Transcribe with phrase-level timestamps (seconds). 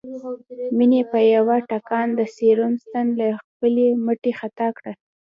[0.77, 4.91] مينې په يوه ټکان د سيروم ستن له خپلې مټې خطا کړه